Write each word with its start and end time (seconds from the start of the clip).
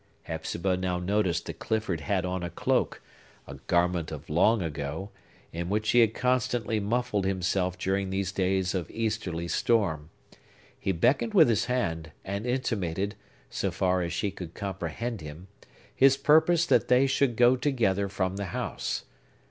Hepzibah 0.23 0.77
now 0.77 0.97
noticed 0.97 1.45
that 1.45 1.59
Clifford 1.59 1.99
had 2.01 2.25
on 2.25 2.41
a 2.41 2.49
cloak,—a 2.49 3.53
garment 3.67 4.11
of 4.11 4.31
long 4.31 4.63
ago,—in 4.63 5.69
which 5.69 5.91
he 5.91 5.99
had 5.99 6.15
constantly 6.15 6.79
muffled 6.79 7.23
himself 7.23 7.77
during 7.77 8.09
these 8.09 8.31
days 8.31 8.73
of 8.73 8.89
easterly 8.89 9.47
storm. 9.47 10.09
He 10.79 10.91
beckoned 10.91 11.35
with 11.35 11.49
his 11.49 11.65
hand, 11.65 12.13
and 12.25 12.47
intimated, 12.47 13.13
so 13.51 13.69
far 13.69 14.01
as 14.01 14.11
she 14.11 14.31
could 14.31 14.55
comprehend 14.55 15.21
him, 15.21 15.49
his 15.95 16.17
purpose 16.17 16.65
that 16.65 16.87
they 16.87 17.05
should 17.05 17.35
go 17.35 17.55
together 17.55 18.09
from 18.09 18.37
the 18.37 18.45
house. 18.57 19.03